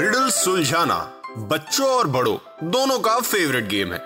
Riddle 0.00 0.28
सुलझाना 0.30 0.96
बच्चों 1.48 1.86
और 1.88 2.06
बड़ों, 2.06 2.36
दोनों 2.64 2.98
का 2.98 3.18
फेवरेट 3.20 3.66
गेम 3.68 3.92
है। 3.92 3.98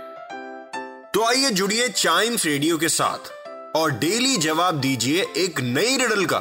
तो 1.13 1.25
आइए 1.25 1.51
जुड़िए 1.51 1.89
चाइम्स 1.89 2.47
रेडियो 2.47 2.79
के 2.79 2.89
साथ 2.89 3.77
और 3.77 3.91
डेली 3.99 4.37
जवाब 4.37 4.81
दीजिए 4.81 5.25
एक 5.37 5.61
नई 5.63 5.97
रिडल 5.97 6.25
का 6.25 6.39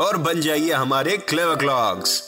और 0.00 0.16
बन 0.18 0.40
जाइए 0.40 0.72
हमारे 0.72 1.16
क्लेवर 1.18 1.56
क्लॉक्स 1.56 2.20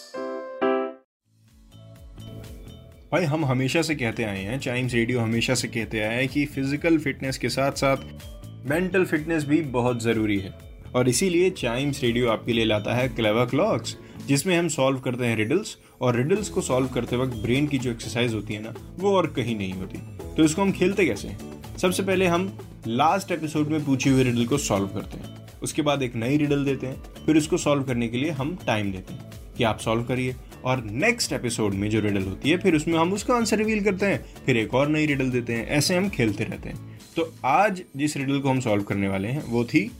भाई, 3.12 3.24
हम 3.24 3.45
हमेशा 3.45 3.82
से 3.82 3.95
कहते 3.95 4.24
आए 4.24 4.43
हैं 4.43 4.59
चाइम्स 4.60 4.95
रेडियो 4.95 5.20
हमेशा 5.20 5.54
से 5.54 5.68
कहते 5.68 6.01
आए 6.01 6.16
हैं 6.16 6.29
कि 6.29 6.45
फ़िज़िकल 6.46 6.98
फिटनेस 6.98 7.38
के 7.38 7.48
साथ 7.48 7.73
साथ 7.77 8.66
मेंटल 8.70 9.04
फिटनेस 9.04 9.45
भी 9.45 9.60
बहुत 9.77 10.02
ज़रूरी 10.02 10.38
है। 10.38 10.54
और 10.96 11.09
इसीलिए 11.09 11.51
चाइम्स 11.52 12.02
रेडियो 12.02 12.30
आपके 12.30 12.52
लिए 12.52 12.65
लाता 12.65 12.95
है 12.95 13.09
क्लेवर 13.10 13.46
क्लॉक्स 13.46 13.96
जिसमें 14.27 14.59
हम 14.59 14.69
सॉल्व 14.69 14.98
करते 14.98 15.27
हैं 15.27 15.37
रिडल्स 15.37 15.78
और 16.01 16.16
रिडल्स 16.16 16.48
को 16.48 16.60
सॉल्व 16.60 16.88
करते 16.88 17.16
वक्त 17.16 17.37
ब्रेन 17.37 17.66
की 17.66 17.78
जो 17.78 17.91
एक्सरसाइज 17.91 18.34
होती 18.34 18.55
है 18.55 18.62
ना, 18.62 18.74
वो 18.98 19.16
और 19.16 19.27
कहीं 19.27 19.56
नहीं 19.56 19.73
होती। 19.73 19.99
तो 20.37 20.45
इसको 20.45 20.62
हम 20.62 20.73
खेलते 20.73 21.07
कैसे 21.07 21.29
हैं? 21.29 21.62
सबसे 21.79 22.02
पहले 22.02 22.26
हम 22.26 22.59
लास्ट 22.87 23.30
एपिसोड 23.30 23.68
में 23.68 23.84
पूछी 23.84 24.10
हुई 24.10 24.23
रिडल 24.23 24.46
को 24.46 24.59
सॉल्व 24.59 24.87
करते 24.87 25.18
हैं। 25.18 25.37
उसके 25.62 25.82
बाद 25.82 26.02
एक 26.02 26.16
नई 26.16 26.37
रिडल 26.37 26.65
देते 26.65 26.87
हैं। 26.87 27.02
फिर 27.26 27.37
उसको 27.37 27.57
सॉल्व 27.57 27.82
करने 27.82 28.09
के 28.09 28.16
लिए 28.16 28.30
हम 28.30 28.59
टाइम 28.66 28.93
देते 28.93 29.15
हैं 29.15 29.23
कि 29.59 29.65
आप 29.65 29.79
सॉल्व 29.79 30.02
करिए। 30.02 30.37
और 30.65 30.84
नेक्स्ट 30.84 31.32
एपिसोड 31.32 31.74
में 31.74 31.90
जो 31.90 32.01
रिडल 32.01 32.23
होती 32.23 32.51
है, 32.51 32.59
फिर 32.59 32.77
उसमें 32.77 32.99
हम 32.99 33.12
उसका 33.12 33.34
आंसर 33.34 33.56
रिवील 33.56 33.84
करते 33.84 34.06
हैं। 34.06 34.24
फिर 34.46 34.56
एक 34.56 34.74
और 34.74 34.88
नई 34.88 35.06
रिडल 35.06 35.30
देते 35.30 35.52
हैं। 35.52 35.68
ऐसे 35.68 35.96
हम 35.96 36.09
खेलते 36.09 36.45
रहते 36.45 36.68
हैं। 36.68 37.01
तो 37.16 37.34
आज 37.45 37.82
जिस 37.96 38.16
रिडल 38.16 38.40
को 38.40 38.51
हम 38.51 38.60
सॉल्व 38.60 38.82
करने 38.82 39.09
वाले 39.09 39.29
हैं, 39.29 39.45
वो 39.46 39.65
थी 39.65 39.90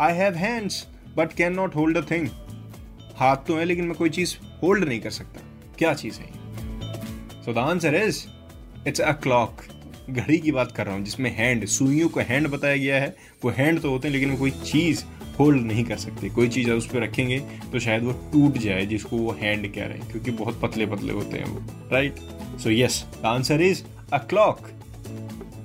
I 0.00 0.12
have 0.12 0.34
hands 0.34 0.86
but 1.16 1.32
can 1.32 1.54
not 1.54 1.76
hold 1.76 1.96
a 1.96 2.10
thing 2.10 2.28
हाथ 3.16 3.36
तो 3.46 3.56
है, 3.56 3.64
लेकिन 3.64 3.84
मैं 3.84 3.94
कोई 3.94 4.10
चीज़ 4.10 4.34
होल्ड 4.62 4.84
नहीं 4.84 5.00
कर 5.00 5.10
सकता। 5.10 5.40
क्या 5.78 5.92
चीज़ 5.94 6.18
है 6.20 6.26
so 7.44 7.52
the 7.52 7.58
answer 7.58 7.94
is 7.96 8.24
it's 8.88 9.00
a 9.00 9.12
clock 9.22 9.62
घड़ी 10.10 10.38
की 10.38 10.52
बात 10.52 10.72
कर 10.72 10.86
रहा 10.86 10.94
हूँ, 10.94 11.04
जिसमें 11.04 11.30
हैंड 11.36 11.64
सुइयों 11.66 12.08
को 12.08 12.20
हैंड 12.20 12.48
बताया 12.48 12.76
गया 12.76 13.00
है। 13.00 13.14
वो 13.44 13.50
हैंड 13.50 13.80
तो 13.82 13.90
होते 13.90 14.08
हैं, 14.08 14.12
लेकिन 14.14 14.30
वो 14.30 14.36
कोई 14.38 14.50
चीज़ 14.50 15.04
होल्ड 15.38 15.62
नहीं 15.62 15.84
कर 15.84 15.96
सकते। 15.98 16.28
कोई 16.30 16.48
चीज़ 16.48 16.70
उस 16.70 16.86
पर 16.86 17.02
रखेंगे 17.02 17.38
तो 17.72 17.78
शायद 17.80 18.02
वो 18.04 18.12
टूट 18.32 18.58
जाए, 18.58 18.84
जिसको 18.86 19.16
वो 19.16 19.32
हैंड 19.40 19.72
कह 19.74 19.84
रहे 19.84 19.98
हैं, 19.98 20.10
क्योंकि 20.10 20.30
बहुत 20.32 20.60
पतले 20.60 20.86
पतले 20.86 21.12
होते 21.12 21.38
हैं 21.38 21.46
वो 21.46 21.90
right 21.92 22.18
so 22.62 22.70
yes 22.70 23.04
the 23.22 23.26
answer 23.26 23.62
is 23.62 23.82
a 24.12 24.18
clock 24.30 24.68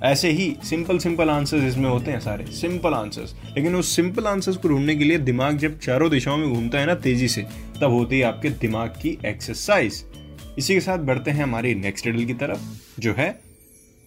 ऐसे 0.02 0.30
ही 0.30 0.54
सिंपल 0.64 0.98
सिंपल 0.98 1.30
आंसर्स 1.30 1.64
इसमें 1.64 1.88
होते 1.90 2.10
हैं 2.10 2.20
सारे। 2.20 2.44
सिंपल 2.52 2.94
आंसर्स 2.94 3.34
लेकिन 3.56 3.74
उस 3.76 3.94
सिंपल 3.96 4.26
आंसर्स 4.26 4.56
को 4.56 4.68
ढूँढने 4.68 4.94
के 4.96 5.04
लिए 5.04 5.18
दिमाग 5.20 5.58
जब 5.58 5.78
चारों 5.78 6.10
दिशाओं 6.10 6.36
में 6.36 6.48
घूमता 6.48 6.78
है 6.78 6.86
ना 6.86 6.94
तेज़ी 6.96 7.28
से, 7.28 7.42
तब 7.80 7.90
होती 7.90 8.18
है 8.18 8.24
आपके 8.24 8.50
दिमाग 8.50 8.98
की 9.02 9.16
एक्सरसाइज 9.26 10.04
इसी 10.58 10.74
के 10.74 10.80
साथ 10.80 10.98
बढ़ते 11.00 11.30
हैं 11.30 11.42
हमारी 11.42 11.74
नेक्स्ट 11.76 12.06
रिडल 12.06 12.24
की 12.24 12.34
तरफ़, 12.34 12.60
जो 12.98 13.14
है 13.14 13.28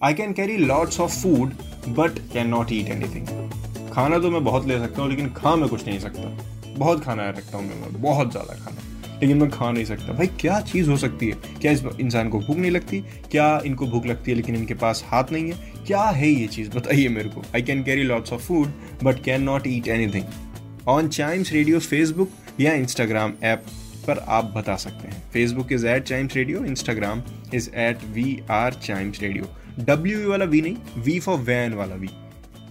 I 0.02 0.14
can 0.14 0.34
carry 0.34 0.58
lots 0.58 1.00
of 1.00 1.22
food 1.22 1.54
but 1.90 2.20
can 2.34 2.48
not 2.48 2.72
eat 2.72 2.90
anything 2.90 3.92
खाना 3.92 4.20
तो 4.20 4.32
मैं 4.32 4.44
बहुत 4.44 4.68
ले 4.68 4.80
सकता 4.80 5.02
हूँ, 5.02 5.10
लेकिन 5.10 5.30
खा 5.34 5.56
मैं 5.56 5.70
कुछ 5.70 5.86
नहीं 5.88 6.00
सकता। 6.00 6.76
बहुत 6.78 7.04
खाना 7.04 7.30
रखता 7.30 7.58
हूँ 7.58 7.66
मैं 7.66 8.02
बहुत 8.02 8.32
ज़्यादा 8.32 8.54
खाना। 8.56 8.82
लेकिन 9.24 9.38
मैं 9.38 9.50
खा 9.50 9.72
नहीं 9.72 9.86
सकता। 9.86 10.14
भाई, 10.14 10.28
क्या 10.40 10.60
चीज़ 10.62 10.90
हो 10.90 10.96
सकती 10.98 11.28
है? 11.28 11.36
क्या 11.62 11.72
इस 11.72 11.84
इंसान 12.00 12.30
को 12.30 12.40
भूख 12.40 12.58
नहीं 12.58 12.72
लगती? 12.72 13.00
क्या 13.32 13.46
इनको 13.66 13.88
भूख 13.88 14.06
लगती 14.06 14.32
है 14.32 14.38
लेकिन 14.38 14.56
इनके 14.56 14.74
पास 14.74 15.04
हाथ 15.08 15.32
नहीं 15.32 15.52
है? 15.52 15.86
क्या 15.88 16.02
है 16.02 16.30
ये 16.30 16.48
चीज़? 16.48 16.70
बताइए 16.70 17.08
मेरे 17.10 17.30
को। 17.30 17.44
I 17.56 17.62
can 17.62 17.84
carry 17.84 18.04
lots 18.04 18.34
of 18.34 18.42
food 18.42 18.74
but 19.04 19.24
can 19.24 19.44
not 19.44 19.68
eat 19.68 19.88
anything 19.88 20.88
on 20.88 21.08
Chimes 21.10 21.54
radio 21.54 21.80
Facebook 21.80 22.32
या 22.60 22.74
इंस्टाग्राम 22.74 23.34
ऐप 23.44 23.66
पर 24.08 24.18
आप 24.28 24.54
बता 24.58 24.76
सकते 24.76 25.08
हैं। 25.08 25.24
Facebook 25.34 25.72
is 25.72 25.88
at 25.88 26.04
Chimes 26.04 26.36
radio 26.36 26.66
Instagram 26.66 27.24
is 27.54 27.70
at 27.76 28.04
we 28.14 28.40
are 28.52 28.74
Chimes 28.74 29.22
radio 29.22 29.84
W 29.86 30.30
वाला 30.30 30.46
वी 30.46 30.62
नहीं 30.62 31.04
V 31.04 31.20
for 31.20 31.40
van 31.42 31.74
वाला 31.74 31.96
V 31.96 32.10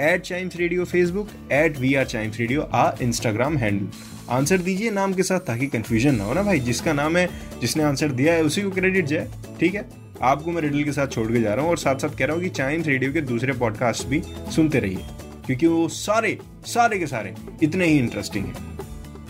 at 0.01 0.23
Chimes 0.23 0.57
radio 0.57 0.85
Facebook 0.85 1.31
at 1.53 1.79
we 1.79 1.95
are 1.95 2.05
Chimes 2.07 2.39
radio 2.39 2.63
uh 2.63 2.91
Instagram 3.03 3.57
handle 3.57 3.87
answer 4.31 4.59
दीजिए 4.59 4.91
नाम 4.91 5.13
के 5.15 5.23
साथ 5.23 5.41
ताकि 5.41 5.67
confusion 5.67 6.15
ना 6.15 6.25
हो 6.25 6.35
ना 6.35 6.43
भाई। 6.43 6.61
जिसका 6.61 6.93
नाम 6.93 7.17
है, 7.17 7.29
जिसने 7.61 7.83
आंसर 7.83 8.13
दिया 8.13 8.35
है, 8.35 8.43
उसी 8.43 8.63
को 8.63 8.71
क्रेडिट 8.71 9.07
जाए, 9.07 9.29
ठीक 9.61 9.75
है? 9.75 9.89
आपको 10.23 10.51
मैं 10.51 10.63
रिडल 10.63 10.83
के 10.85 10.93
साथ 10.93 11.07
छोड़ 11.07 11.27
के 11.33 11.41
जा 11.41 11.55
रहा 11.55 11.63
हूँ 11.63 11.71
और 11.71 11.79
साथ 11.79 11.97
साथ 11.97 12.17
कह 12.19 12.25
रहा 12.25 12.37
हूँ 12.37 12.43
कि 12.43 12.49
चाइम्स 12.51 12.87
रेडियो 12.87 13.13
के 13.13 13.21
दूसरे 13.21 13.53
पॉडकास्ट 13.53 14.07
भी 14.07 14.23
सुनते 14.55 14.79
रहिए, 14.79 15.07
क्योंकि 15.47 15.67
वो 15.67 15.89
सारे 15.89 16.37
सारे 16.67 16.99
के 16.99 17.07
सारे 17.07 17.35
इतने 17.63 17.87
ही 17.87 17.99
इंटरेस्टिंग 17.99 18.47
हैं। 18.47 18.79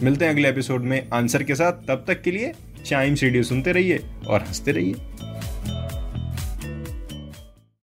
मिलते 0.03 0.25
हैं 0.25 0.33
अगले 0.33 0.49
एपिसोड 0.49 0.83
में 0.83 1.09
आंसर 1.11 1.43
के 1.43 1.55
साथ। 1.55 1.87
तब 1.89 2.05
तक 2.09 2.23
के 2.23 2.31
लिए 2.31 2.53
चाइम्स 2.87 3.23
रेडियो 3.23 3.43
सुनते 3.43 3.73
रहिए 3.73 4.05
और 4.29 4.43
हँसते 4.43 4.73
रहिए। 4.73 4.95